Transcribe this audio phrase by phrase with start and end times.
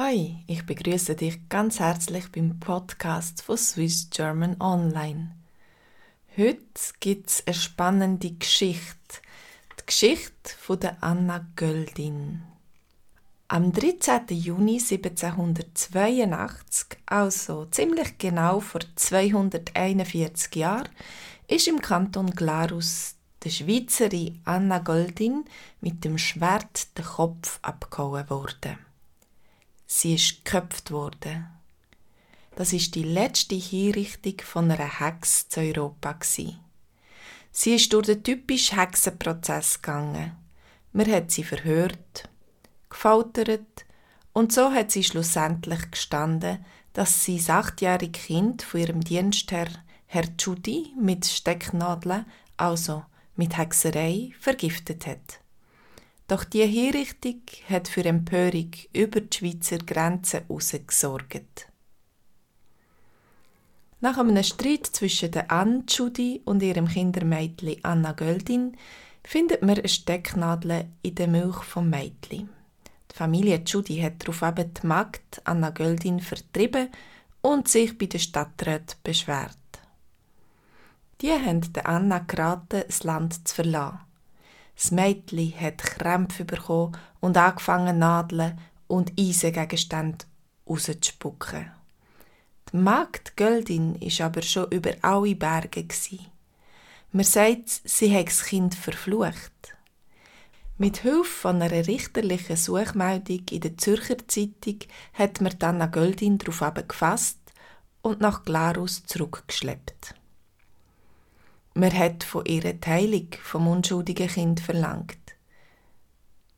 [0.00, 5.34] Hi, ich begrüße dich ganz herzlich beim Podcast von Swiss German Online.
[6.36, 6.62] Heute
[7.00, 8.94] gibt es eine spannende Geschichte.
[9.76, 12.44] Die Geschichte von der Anna Göldin.
[13.48, 14.26] Am 13.
[14.28, 20.90] Juni 1782, also ziemlich genau vor 241 Jahren,
[21.48, 25.44] ist im Kanton Glarus der Schweizerin Anna Goldin
[25.80, 28.78] mit dem Schwert den Kopf abgehauen worden.
[29.90, 31.46] Sie ist geköpft worden.
[32.56, 36.18] Das ist die letzte Hinrichtung von einer Hex zu Europa.
[37.50, 40.36] Sie ist durch den typischen Hexenprozess gegangen.
[40.92, 42.28] Man hat sie verhört,
[42.90, 43.86] gefoltert
[44.34, 49.68] und so hat sie schlussendlich gestanden, dass sie das achtjährige Kind von ihrem Dienstherr
[50.06, 52.26] Herr Judy mit Stecknadeln,
[52.58, 53.04] also
[53.36, 55.40] mit Hexerei, vergiftet hat.
[56.28, 60.42] Doch die Hinrichtung hat für Empörung über die Schweizer Grenzen
[60.86, 61.68] gesorgt.
[64.00, 68.76] Nach einem Streit zwischen der Anne Judy und ihrem Kindermädchen Anna Göldin
[69.24, 72.50] findet man eine Stecknadel in der Milch vom Mädchen.
[73.10, 76.90] Die Familie Judy hat daraufhin die Magd Anna Göldin vertrieben
[77.40, 79.56] und sich bei der Stadtrat beschwert.
[81.22, 84.07] Die haben der Anna geraten, das Land zu verlassen.
[84.78, 90.24] Das Mädchen hat Krämpfe bekommen und angefangen, Nadeln und Eisengegenstände
[90.68, 91.72] rauszuspucken.
[92.72, 95.88] Die Magd Göldin ist aber schon über alle Berge.
[97.10, 99.74] Man sagt, sie hat das Kind verflucht.
[100.76, 104.78] Mit Hilfe von einer richterlichen Suchmeldung in der Zürcher Zeitung
[105.12, 107.40] hat man Anna Göldin darauf gefasst
[108.00, 110.14] und nach Glarus zurückgeschleppt.
[111.78, 115.16] Man hat von ihrer Teilung vom unschuldigen Kind verlangt.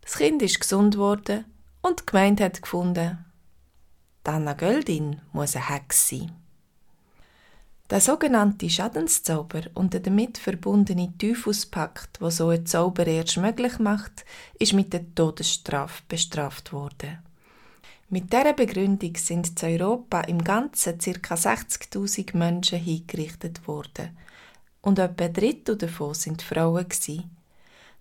[0.00, 1.44] Das Kind ist gesund worden
[1.82, 3.24] und die Gemeinde hat gefunden,
[4.22, 6.30] Anna Göldin muss eine Hex sein.
[7.90, 14.24] Der sogenannte Schadenszauber und der damit verbundene Teufelspakt, der so einen Zauber erst möglich macht,
[14.60, 17.18] ist mit der Todesstrafe bestraft worden.
[18.08, 21.34] Mit dieser Begründung sind in Europa im Ganzen ca.
[21.34, 24.16] 60.000 Menschen hingerichtet worden
[24.88, 26.86] und etwa ein Drittel davon sind Frauen.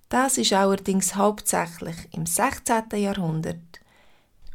[0.10, 2.84] Das ist allerdings hauptsächlich im 16.
[2.96, 3.82] Jahrhundert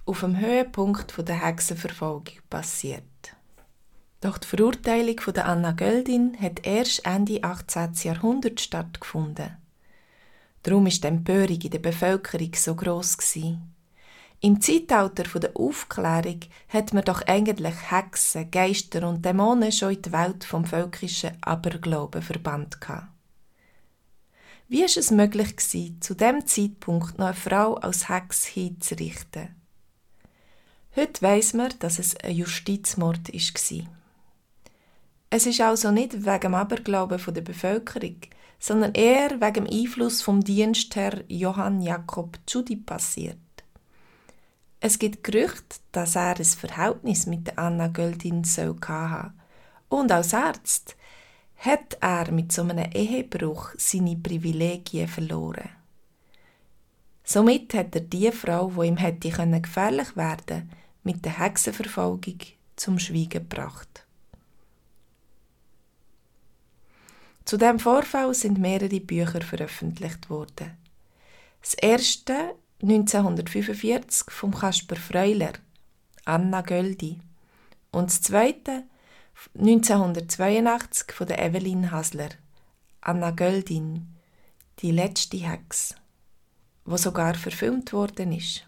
[0.07, 3.03] auf dem Höhepunkt der Hexenverfolgung passiert.
[4.23, 7.93] Doch die Verurteilung der Anna Göldin hat erst Ende 18.
[8.03, 9.57] Jahrhundert stattgefunden.
[10.63, 13.19] Darum ist die Empörung in der Bevölkerung so gross.
[14.45, 20.11] Im Zeitalter der Aufklärung hat man doch eigentlich Hexen, Geister und Dämonen schon in die
[20.11, 22.77] Welt vom völkischen Aberglauben verbannt.
[24.67, 29.55] Wie war es möglich gewesen, zu dem Zeitpunkt noch eine Frau als Hex hinzurichten?
[30.97, 33.87] Heute weiss man, dass es ein Justizmord war.
[35.31, 38.17] Es ist also nicht wegen dem Aberglauben der Bevölkerung,
[38.59, 43.39] sondern eher wegen dem Einfluss vom Dienstherr Johann Jakob Tschudi passiert.
[44.85, 49.33] Es gibt Gerüchte, dass er ein Verhältnis mit Anna Göldin soll haben.
[49.89, 50.97] Und als Arzt
[51.59, 55.71] hat er mit so einem Ehebruch seine Privilegien verloren.
[57.23, 60.69] Somit hat er die Frau, wo ihm hätte gefährlich werden,
[61.05, 62.39] mit der Hexenverfolgung
[62.75, 64.05] zum Schweigen gebracht.
[67.45, 70.77] Zu dem Vorfall sind mehrere Bücher veröffentlicht worden.
[71.61, 75.53] Das erste 1945 vom Kasper Freuler,
[76.25, 77.21] Anna Göldi.
[77.93, 78.83] Und das zweite
[79.57, 82.31] 1982 von der Evelyn Hasler,
[83.01, 84.09] Anna Göldin,
[84.81, 85.95] die letzte Hex,
[86.85, 88.67] wo sogar verfilmt worden ist.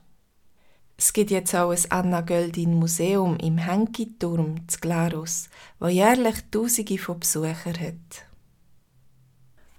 [0.97, 5.49] Es gibt jetzt auch ein Anna Göldin Museum im Henki-Turm zu Glarus,
[5.81, 8.27] wo jährlich Tausende von Besuchern hat.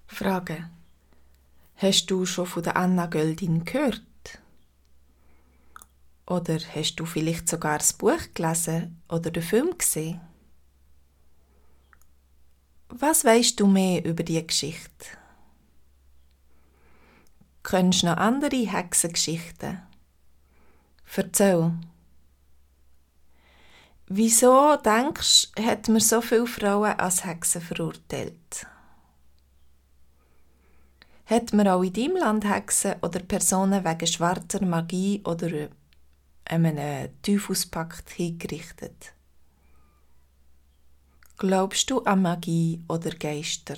[0.07, 0.69] Frage:
[1.77, 4.03] Hast du schon von der Anna Göldin gehört?
[6.27, 10.21] Oder hast du vielleicht sogar das Buch gelesen oder den Film gesehen?
[12.89, 15.05] Was weißt du mehr über die Geschichte?
[17.63, 19.81] Kennst du noch andere Hexengeschichten?
[21.15, 21.71] Erzähl.
[24.07, 28.67] Wieso denkst du, hat man so viele Frauen als Hexen verurteilt?
[31.25, 35.69] Hat man auch in deinem Land Hexen oder Personen wegen schwarzer Magie oder
[36.45, 39.13] einem Teufelspakt hingerichtet.
[41.37, 43.75] Glaubst du an Magie oder Geister?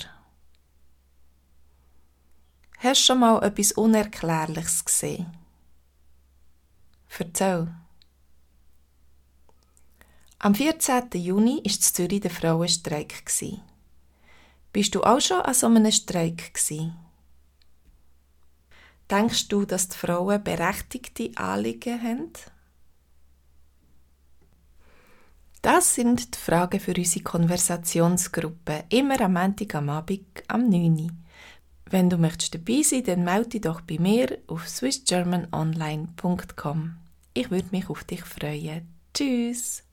[2.77, 5.35] Hast du schon mal etwas Unerklärliches gesehen?
[7.17, 7.73] Erzähl.
[10.39, 11.09] Am 14.
[11.13, 13.23] Juni war in Zürich der Frauenstreik.
[14.71, 16.53] Bist du auch schon an so einem Streik?
[16.53, 16.95] Gewesen?
[19.09, 22.33] Denkst du, dass die Frauen berechtigte Anliegen haben?
[25.67, 31.11] Das sind die Fragen für unsere Konversationsgruppe, immer am Montag am Abend am 9.
[31.89, 36.95] Wenn du möchtest dabei sein dann melde dich doch bei mir auf swissgermanonline.com.
[37.33, 38.87] Ich würde mich auf dich freuen.
[39.13, 39.83] Tschüss!